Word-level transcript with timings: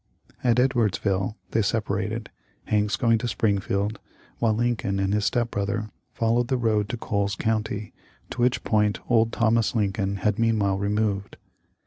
At 0.43 0.57
Edwardsville 0.57 1.35
they 1.51 1.61
separated. 1.61 2.31
Hanks 2.63 2.95
going 2.95 3.19
to 3.19 3.27
Springfield, 3.27 3.99
while 4.39 4.55
Lincoln 4.55 4.97
and 4.97 5.13
his 5.13 5.25
step 5.25 5.51
brother 5.51 5.91
followed 6.11 6.47
the 6.47 6.57
road 6.57 6.89
to 6.89 6.97
Coles 6.97 7.35
county, 7.35 7.93
to 8.31 8.41
which 8.41 8.63
point 8.63 8.97
old 9.11 9.31
Thomas 9.31 9.75
Lincoln 9.75 10.15
had 10.15 10.39
meanwhile 10.39 10.79
removed. 10.79 11.37